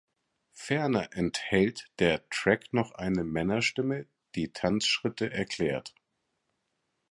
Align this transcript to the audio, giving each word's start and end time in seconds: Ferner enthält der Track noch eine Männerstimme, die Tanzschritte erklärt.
Ferner 0.53 1.13
enthält 1.15 1.87
der 1.99 2.27
Track 2.31 2.73
noch 2.73 2.91
eine 2.93 3.23
Männerstimme, 3.23 4.07
die 4.33 4.51
Tanzschritte 4.51 5.31
erklärt. 5.31 5.93